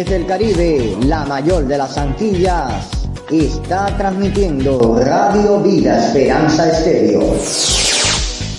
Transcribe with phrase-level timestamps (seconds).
[0.00, 2.88] desde el Caribe, la mayor de las Antillas,
[3.30, 7.20] está transmitiendo Radio Vida Esperanza Estéreo.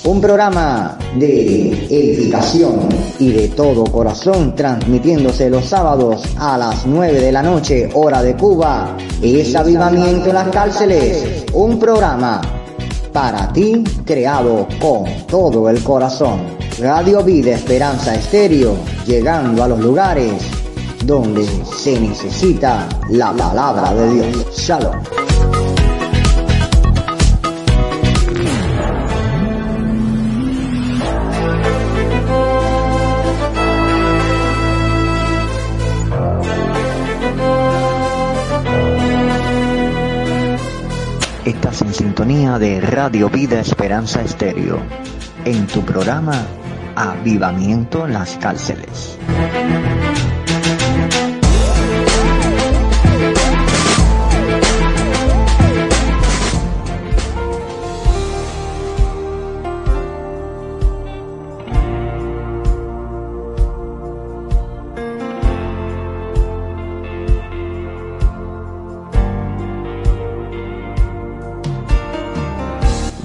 [0.04, 2.88] Un programa de edificación
[3.18, 8.36] y de todo corazón transmitiéndose los sábados a las 9 de la noche, hora de
[8.36, 8.96] Cuba.
[9.24, 12.40] Es Avivamiento en las Cárceles, un programa
[13.12, 16.42] para ti creado con todo el corazón.
[16.80, 18.76] Radio Vida Esperanza Estéreo,
[19.08, 20.61] llegando a los lugares
[21.04, 21.46] donde
[21.78, 24.48] se necesita la palabra de Dios.
[24.58, 25.02] Shalom.
[41.46, 44.80] Estás en sintonía de Radio Vida Esperanza Estéreo,
[45.46, 46.46] en tu programa
[46.96, 49.18] Avivamiento en las Cárceles.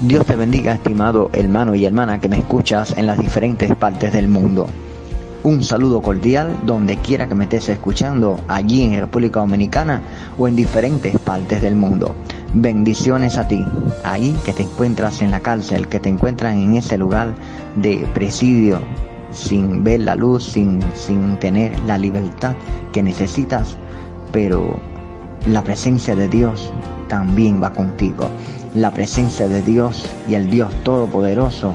[0.01, 4.27] Dios te bendiga, estimado hermano y hermana que me escuchas en las diferentes partes del
[4.27, 4.67] mundo.
[5.41, 10.03] Un saludo cordial donde quiera que me estés escuchando, allí en República Dominicana
[10.37, 12.13] o en diferentes partes del mundo.
[12.53, 13.65] Bendiciones a ti,
[14.03, 17.33] ahí que te encuentras en la cárcel, que te encuentras en ese lugar
[17.75, 18.79] de presidio,
[19.31, 22.55] sin ver la luz, sin, sin tener la libertad
[22.93, 23.77] que necesitas,
[24.31, 24.79] pero
[25.47, 26.71] la presencia de Dios
[27.07, 28.29] también va contigo.
[28.77, 31.73] La presencia de Dios y el Dios Todopoderoso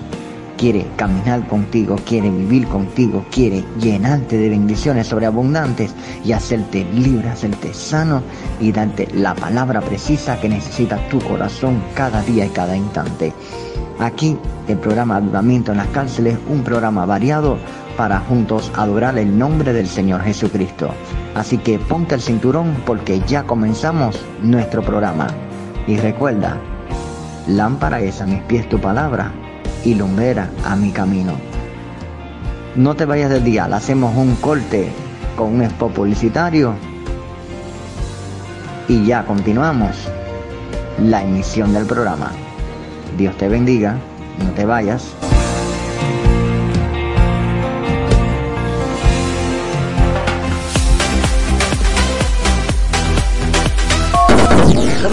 [0.56, 5.92] quiere caminar contigo, quiere vivir contigo, quiere llenarte de bendiciones sobreabundantes
[6.24, 8.22] y hacerte libre, hacerte sano
[8.60, 13.32] y darte la palabra precisa que necesita tu corazón cada día y cada instante.
[13.98, 14.38] Aquí
[14.68, 17.58] el programa Avivamiento en las Cárceles, un programa variado
[17.96, 20.90] para juntos adorar el nombre del Señor Jesucristo.
[21.34, 25.26] Así que ponte el cinturón porque ya comenzamos nuestro programa.
[25.88, 26.60] Y recuerda,
[27.46, 29.32] lámpara es a mis pies tu palabra
[29.84, 31.32] y lumbrera a mi camino.
[32.76, 34.90] No te vayas del día, hacemos un corte
[35.36, 36.74] con un spot publicitario
[38.88, 39.96] y ya continuamos
[40.98, 42.30] la emisión del programa.
[43.16, 43.96] Dios te bendiga,
[44.42, 45.14] no te vayas.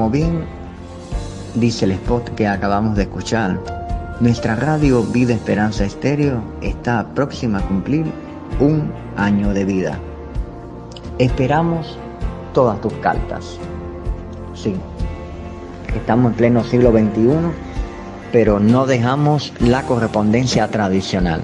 [0.00, 0.46] Como bien
[1.56, 3.60] dice el spot que acabamos de escuchar,
[4.18, 8.06] nuestra radio Vida Esperanza Estéreo está próxima a cumplir
[8.60, 9.98] un año de vida.
[11.18, 11.98] Esperamos
[12.54, 13.58] todas tus cartas.
[14.54, 14.74] Sí,
[15.94, 17.50] estamos en pleno siglo XXI,
[18.32, 21.42] pero no dejamos la correspondencia tradicional.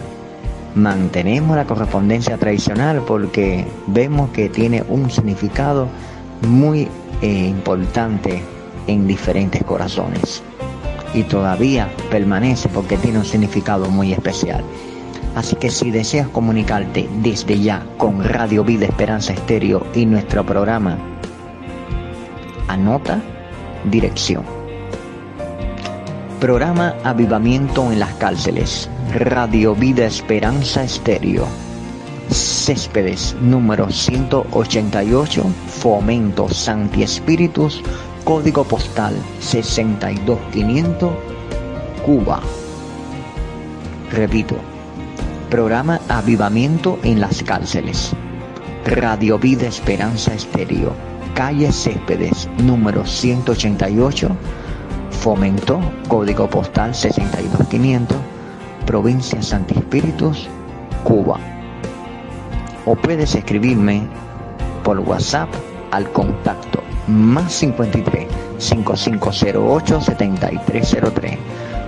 [0.75, 5.89] Mantenemos la correspondencia tradicional porque vemos que tiene un significado
[6.43, 6.89] muy
[7.23, 8.43] eh, importante
[8.87, 10.43] en diferentes corazones.
[11.15, 14.63] y todavía permanece porque tiene un significado muy especial.
[15.35, 20.99] Así que si deseas comunicarte desde ya con Radio Vida Esperanza Estéreo y nuestro programa,
[22.69, 23.21] anota
[23.91, 24.45] dirección.
[26.41, 31.47] Programa Avivamiento en las Cárceles, Radio Vida Esperanza Estéreo.
[32.31, 37.81] Céspedes número 188, Fomento Santi Espíritus,
[38.25, 41.13] código postal 62500,
[42.05, 42.41] Cuba.
[44.13, 44.57] Repito,
[45.51, 48.13] programa Avivamiento en las Cárceles.
[48.85, 50.93] Radio Vida Esperanza Estéreo,
[51.35, 54.29] calle Céspedes número 188,
[55.11, 58.19] Fomento, código postal 62500,
[58.85, 60.49] provincia Santi Espíritus,
[61.05, 61.39] Cuba
[62.87, 64.09] o puedes escribirme
[64.83, 65.51] por WhatsApp
[65.91, 68.27] al contacto más 53
[68.59, 71.39] 5508 7303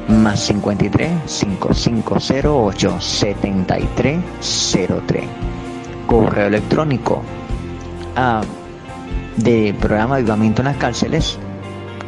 [0.09, 5.25] más 53 5508 7303
[6.07, 7.23] correo electrónico
[8.17, 8.43] a,
[9.37, 11.39] de programa Avivamiento en las cárceles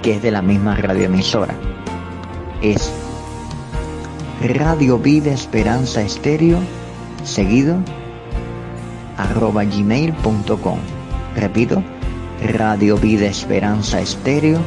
[0.03, 1.55] que es de la misma radioemisora.
[2.63, 2.93] Es
[4.41, 6.59] Radio Vida Esperanza Estéreo
[7.23, 7.77] seguido
[9.23, 10.79] arroba gmail.com.
[11.37, 11.83] Repito,
[12.55, 14.59] Radio Vida Esperanza Estéreo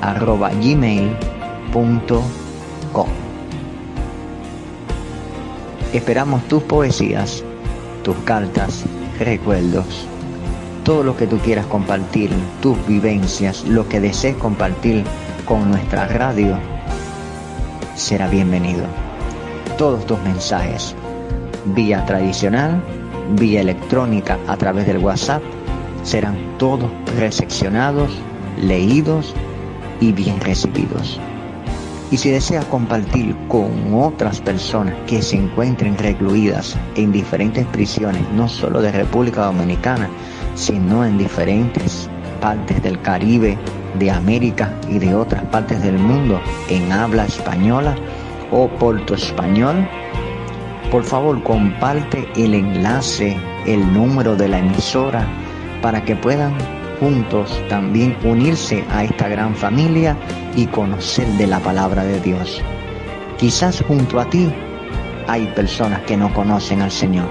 [0.00, 1.08] arroba gmail.com.
[5.92, 7.42] Esperamos tus poesías,
[8.02, 8.84] tus cartas,
[9.18, 10.06] recuerdos,
[10.84, 12.30] todo lo que tú quieras compartir,
[12.60, 15.04] tus vivencias, lo que desees compartir
[15.44, 16.58] con nuestra radio,
[17.94, 18.84] será bienvenido.
[19.78, 20.94] Todos tus mensajes,
[21.74, 22.82] vía tradicional,
[23.36, 25.42] vía electrónica a través del WhatsApp
[26.02, 28.10] serán todos recepcionados,
[28.60, 29.34] leídos
[30.00, 31.20] y bien recibidos.
[32.10, 38.48] Y si deseas compartir con otras personas que se encuentren recluidas en diferentes prisiones, no
[38.48, 40.08] solo de República Dominicana,
[40.54, 42.08] sino en diferentes
[42.40, 43.58] partes del Caribe,
[43.98, 46.40] de América y de otras partes del mundo
[46.70, 47.94] en habla española
[48.50, 49.86] o porto español,
[50.90, 53.36] por favor comparte el enlace,
[53.66, 55.26] el número de la emisora,
[55.82, 56.54] para que puedan
[56.98, 60.16] juntos también unirse a esta gran familia
[60.56, 62.62] y conocer de la palabra de Dios.
[63.38, 64.52] Quizás junto a ti
[65.28, 67.28] hay personas que no conocen al Señor.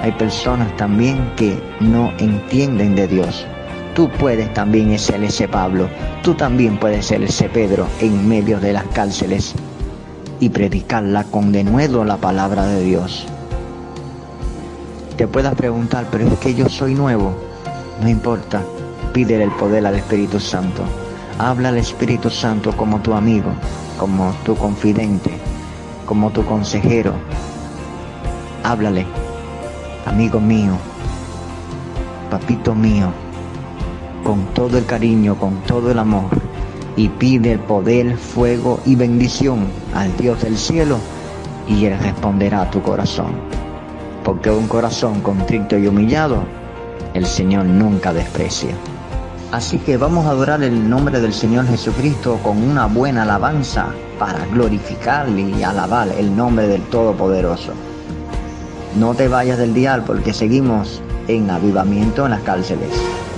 [0.00, 3.46] Hay personas también que no entienden de Dios.
[3.94, 5.88] Tú puedes también ser ese Pablo,
[6.22, 9.54] tú también puedes ser ese Pedro en medio de las cárceles
[10.40, 13.26] y predicarla con denuedo la palabra de Dios.
[15.16, 17.32] Te puedas preguntar, pero es que yo soy nuevo.
[18.02, 18.62] No importa,
[19.12, 20.82] pídele el poder al Espíritu Santo.
[21.38, 23.50] Habla al Espíritu Santo como tu amigo,
[23.98, 25.30] como tu confidente,
[26.04, 27.14] como tu consejero.
[28.62, 29.06] Háblale,
[30.04, 30.72] amigo mío,
[32.30, 33.10] papito mío,
[34.22, 36.30] con todo el cariño, con todo el amor
[36.96, 40.98] y pide el poder, fuego y bendición al Dios del cielo
[41.66, 43.32] y Él responderá a tu corazón.
[44.22, 46.44] Porque un corazón contrito y humillado,
[47.14, 48.74] el Señor nunca desprecia.
[49.52, 53.86] Así que vamos a adorar el nombre del Señor Jesucristo con una buena alabanza
[54.18, 57.72] para glorificarle y alabar el nombre del Todopoderoso.
[58.98, 62.90] No te vayas del dial porque seguimos en avivamiento en las cárceles.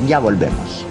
[0.07, 0.87] Ya volvemos.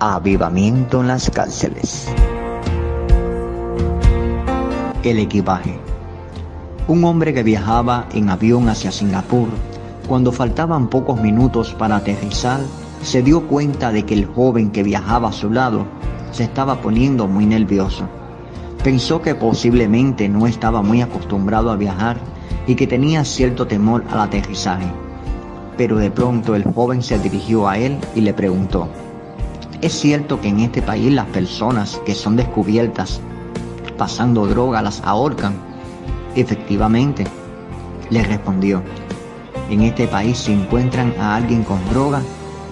[0.00, 2.08] Avivamiento en las cárceles.
[5.02, 5.78] El equipaje.
[6.88, 9.48] Un hombre que viajaba en avión hacia Singapur,
[10.08, 12.60] cuando faltaban pocos minutos para aterrizar,
[13.02, 15.86] se dio cuenta de que el joven que viajaba a su lado
[16.32, 18.04] se estaba poniendo muy nervioso.
[18.84, 22.18] Pensó que posiblemente no estaba muy acostumbrado a viajar
[22.66, 25.01] y que tenía cierto temor al aterrizaje.
[25.76, 28.88] Pero de pronto el joven se dirigió a él y le preguntó,
[29.80, 33.20] ¿es cierto que en este país las personas que son descubiertas
[33.96, 35.54] pasando droga las ahorcan?
[36.34, 37.26] Efectivamente,
[38.10, 38.82] le respondió,
[39.70, 42.22] en este país si encuentran a alguien con droga,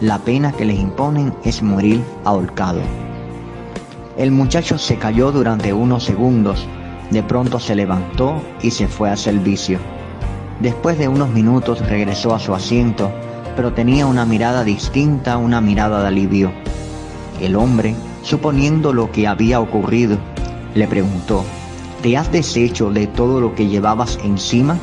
[0.01, 2.81] la pena que les imponen es morir ahorcado.
[4.17, 6.67] El muchacho se cayó durante unos segundos,
[7.11, 9.79] de pronto se levantó y se fue a servicio.
[10.61, 13.11] Después de unos minutos regresó a su asiento,
[13.57, 16.53] pero tenía una mirada distinta, una mirada de alivio.
[17.41, 20.19] El hombre, suponiendo lo que había ocurrido,
[20.75, 21.45] le preguntó,
[22.03, 24.77] ¿te has deshecho de todo lo que llevabas encima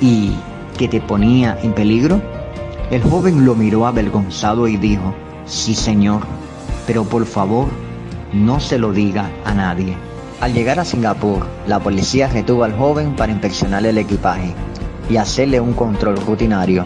[0.00, 0.32] y
[0.78, 2.22] que te ponía en peligro?
[2.90, 5.12] El joven lo miró avergonzado y dijo,
[5.44, 6.22] sí señor,
[6.86, 7.68] pero por favor
[8.32, 9.94] no se lo diga a nadie.
[10.40, 14.54] Al llegar a Singapur, la policía retuvo al joven para inspeccionar el equipaje
[15.08, 16.84] y hacerle un control rutinario.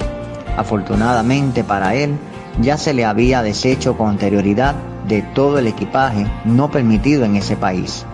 [0.56, 2.16] Afortunadamente para él,
[2.60, 4.74] ya se le había deshecho con anterioridad
[5.06, 8.04] de todo el equipaje no permitido en ese país.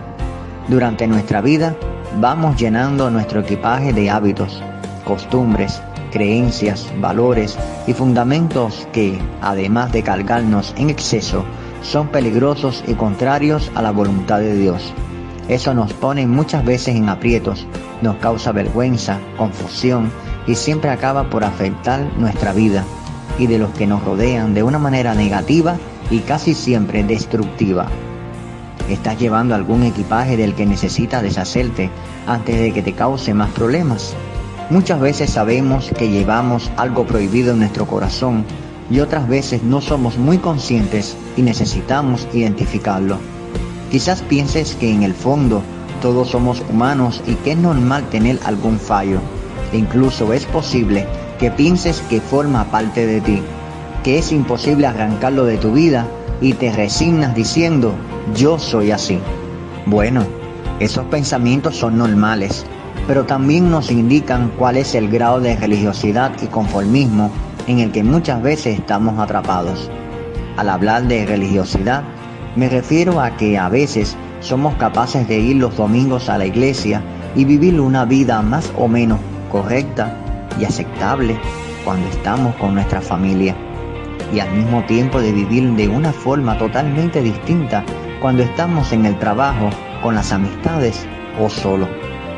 [0.67, 1.75] Durante nuestra vida
[2.19, 4.61] vamos llenando nuestro equipaje de hábitos,
[5.05, 11.45] costumbres, creencias, valores y fundamentos que, además de cargarnos en exceso,
[11.81, 14.93] son peligrosos y contrarios a la voluntad de Dios.
[15.47, 17.65] Eso nos pone muchas veces en aprietos,
[18.01, 20.11] nos causa vergüenza, confusión
[20.45, 22.83] y siempre acaba por afectar nuestra vida
[23.37, 25.77] y de los que nos rodean de una manera negativa
[26.09, 27.87] y casi siempre destructiva.
[28.89, 31.89] ¿Estás llevando algún equipaje del que necesitas deshacerte
[32.25, 34.15] antes de que te cause más problemas?
[34.69, 38.45] Muchas veces sabemos que llevamos algo prohibido en nuestro corazón
[38.89, 43.17] y otras veces no somos muy conscientes y necesitamos identificarlo.
[43.91, 45.61] Quizás pienses que en el fondo
[45.99, 49.19] todos somos humanos y que es normal tener algún fallo.
[49.71, 51.05] E incluso es posible
[51.39, 53.41] que pienses que forma parte de ti,
[54.03, 56.07] que es imposible arrancarlo de tu vida
[56.41, 57.93] y te resignas diciendo,
[58.35, 59.19] yo soy así.
[59.85, 60.23] Bueno,
[60.79, 62.65] esos pensamientos son normales,
[63.07, 67.31] pero también nos indican cuál es el grado de religiosidad y conformismo
[67.67, 69.89] en el que muchas veces estamos atrapados.
[70.57, 72.03] Al hablar de religiosidad,
[72.55, 77.03] me refiero a que a veces somos capaces de ir los domingos a la iglesia
[77.35, 79.19] y vivir una vida más o menos
[79.51, 80.15] correcta
[80.57, 81.37] y aceptable
[81.83, 83.55] cuando estamos con nuestra familia
[84.33, 87.83] y al mismo tiempo de vivir de una forma totalmente distinta
[88.21, 89.69] cuando estamos en el trabajo,
[90.01, 91.05] con las amistades
[91.39, 91.87] o solo.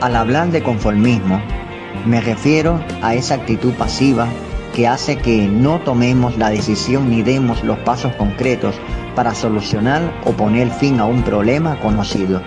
[0.02, 1.40] Al hablar de conformismo,
[2.06, 4.28] me refiero a esa actitud pasiva
[4.76, 8.76] que hace que no tomemos la decisión ni demos los pasos concretos
[9.20, 12.42] para solucionar o poner fin a un problema conocido.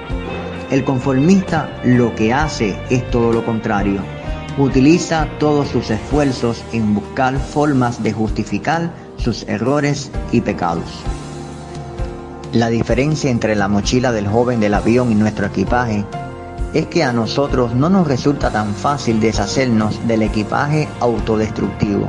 [0.71, 4.01] El conformista lo que hace es todo lo contrario.
[4.57, 10.87] Utiliza todos sus esfuerzos en buscar formas de justificar sus errores y pecados.
[12.55, 16.07] La diferencia entre la mochila del joven del avión y nuestro equipaje
[16.73, 22.09] es que a nosotros no nos resulta tan fácil deshacernos del equipaje autodestructivo.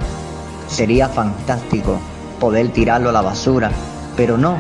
[0.69, 1.99] Sería fantástico
[2.39, 3.69] poder tirarlo a la basura,
[4.15, 4.59] pero no,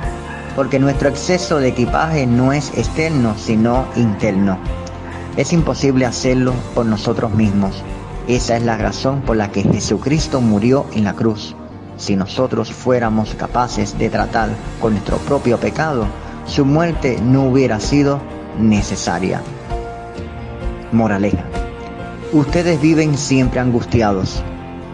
[0.55, 4.57] porque nuestro exceso de equipaje no es externo, sino interno.
[5.35, 7.83] Es imposible hacerlo por nosotros mismos.
[8.27, 11.55] Esa es la razón por la que Jesucristo murió en la cruz.
[11.97, 16.05] Si nosotros fuéramos capaces de tratar con nuestro propio pecado,
[16.45, 18.21] su muerte no hubiera sido
[18.59, 19.41] necesaria.
[20.91, 21.43] Moraleja.
[22.31, 24.43] Ustedes viven siempre angustiados,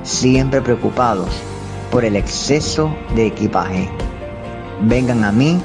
[0.03, 1.29] siempre preocupados
[1.91, 3.89] por el exceso de equipaje.
[4.81, 5.59] Vengan a mí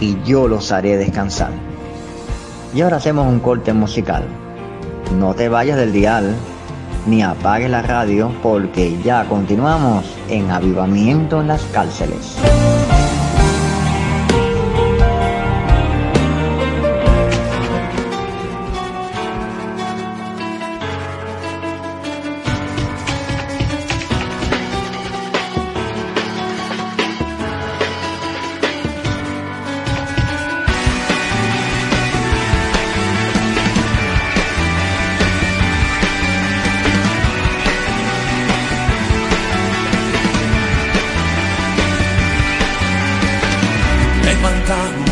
[0.00, 1.50] y yo los haré descansar.
[2.74, 4.24] Y ahora hacemos un corte musical.
[5.18, 6.34] No te vayas del dial
[7.06, 12.36] ni apagues la radio porque ya continuamos en Avivamiento en las Cárceles.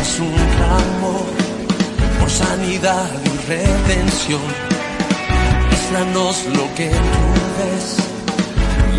[0.05, 1.13] es un ramo
[2.19, 4.45] por sanidad y redención.
[5.67, 7.25] Muéstranos lo que tú
[7.59, 7.87] ves,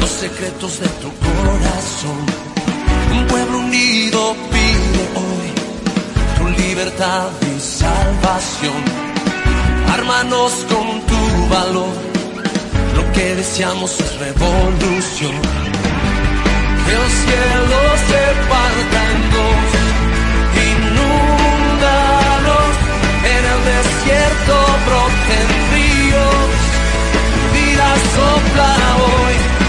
[0.01, 2.21] los secretos de tu corazón.
[3.16, 4.21] Un pueblo unido
[4.53, 5.49] pide hoy
[6.38, 8.81] tu libertad y salvación.
[9.99, 11.23] Ármanos con tu
[11.55, 11.95] valor,
[12.97, 15.37] lo que deseamos es revolución.
[16.85, 19.03] Que el cielo se parta
[19.35, 19.86] dos
[24.46, 26.50] cobro tendríos,
[27.52, 29.65] vida sopla hoy.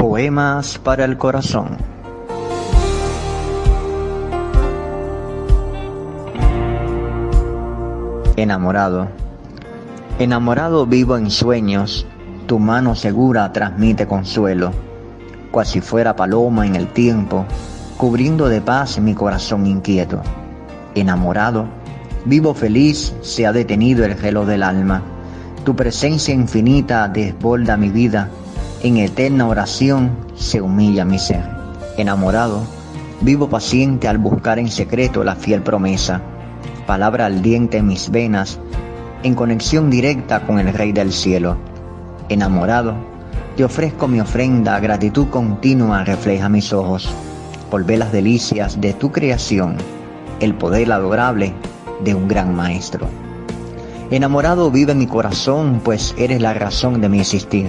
[0.00, 1.76] Poemas para el corazón.
[8.34, 9.08] Enamorado.
[10.18, 12.06] Enamorado vivo en sueños,
[12.46, 14.72] tu mano segura transmite consuelo,
[15.50, 17.44] cuasi fuera paloma en el tiempo,
[17.98, 20.22] cubriendo de paz mi corazón inquieto.
[20.94, 21.66] Enamorado,
[22.24, 25.02] vivo feliz, se ha detenido el reloj del alma.
[25.62, 28.30] Tu presencia infinita desborda mi vida
[28.82, 31.44] en eterna oración se humilla mi ser.
[31.98, 32.62] Enamorado,
[33.20, 36.22] vivo paciente al buscar en secreto la fiel promesa.
[36.86, 38.58] Palabra al diente en mis venas,
[39.22, 41.58] en conexión directa con el Rey del Cielo.
[42.30, 42.94] Enamorado,
[43.54, 47.06] te ofrezco mi ofrenda, gratitud continua refleja mis ojos,
[47.70, 49.76] por las delicias de tu creación,
[50.40, 51.52] el poder adorable
[52.02, 53.08] de un gran maestro.
[54.10, 57.68] Enamorado vive mi corazón, pues eres la razón de mi existir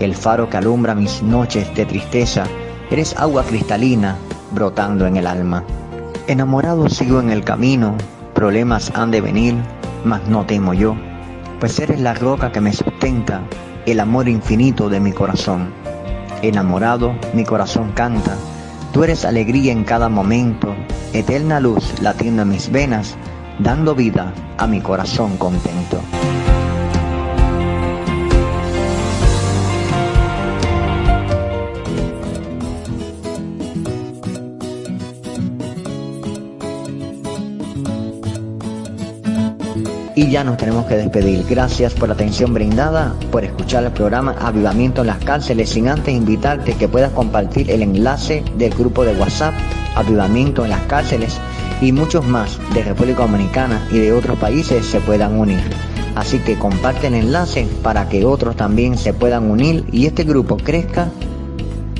[0.00, 2.44] el faro que alumbra mis noches de tristeza,
[2.90, 4.16] eres agua cristalina
[4.52, 5.64] brotando en el alma.
[6.26, 7.96] Enamorado sigo en el camino,
[8.34, 9.56] problemas han de venir,
[10.04, 10.94] mas no temo yo,
[11.58, 13.42] pues eres la roca que me sustenta,
[13.86, 15.72] el amor infinito de mi corazón.
[16.42, 18.36] Enamorado, mi corazón canta,
[18.92, 20.74] tú eres alegría en cada momento,
[21.12, 23.16] eterna luz latiendo en mis venas,
[23.58, 26.00] dando vida a mi corazón contento.
[40.18, 41.46] Y ya nos tenemos que despedir.
[41.48, 46.12] Gracias por la atención brindada, por escuchar el programa Avivamiento en las cárceles, sin antes
[46.12, 49.54] invitarte que puedas compartir el enlace del grupo de WhatsApp
[49.94, 51.38] Avivamiento en las cárceles
[51.80, 55.60] y muchos más de República Dominicana y de otros países se puedan unir.
[56.16, 60.56] Así que comparte el enlace para que otros también se puedan unir y este grupo
[60.56, 61.10] crezca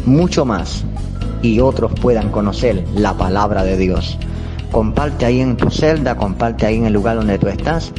[0.07, 0.83] mucho más
[1.40, 4.18] y otros puedan conocer la palabra de Dios.
[4.70, 7.92] Comparte ahí en tu celda, comparte ahí en el lugar donde tú estás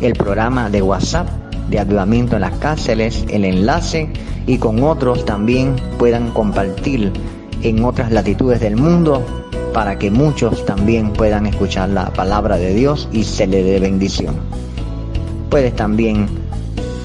[0.00, 1.28] el programa de WhatsApp
[1.68, 4.08] de avivamiento en las cárceles, el enlace
[4.46, 7.12] y con otros también puedan compartir
[7.62, 9.24] en otras latitudes del mundo
[9.72, 14.36] para que muchos también puedan escuchar la palabra de Dios y se le dé bendición.
[15.48, 16.26] Puedes también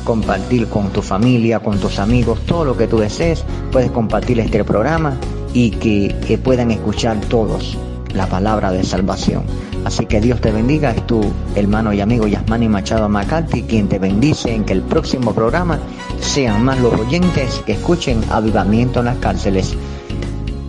[0.04, 3.44] compartir con tu familia, con tus amigos, todo lo que tú desees.
[3.72, 5.18] Puedes compartir este programa
[5.54, 7.78] y que puedan escuchar todos
[8.14, 9.44] la palabra de salvación.
[9.86, 11.22] Así que Dios te bendiga, es tu
[11.56, 15.80] hermano y amigo Yasmani Machado Macalti quien te bendice en que el próximo programa
[16.20, 19.76] sean más los oyentes que escuchen avivamiento en las cárceles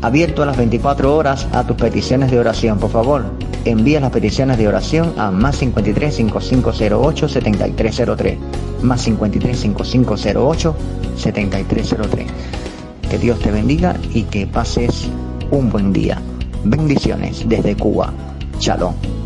[0.02, 2.78] abierto a las 24 horas a tus peticiones de oración.
[2.78, 3.24] Por favor,
[3.64, 8.38] envía las peticiones de oración a más 53 5508 7303.
[8.82, 10.76] Más 53 5508
[11.16, 12.26] 7303.
[13.10, 15.08] Que Dios te bendiga y que pases
[15.50, 16.22] un buen día.
[16.64, 18.12] Bendiciones desde Cuba.
[18.58, 19.19] Shalom.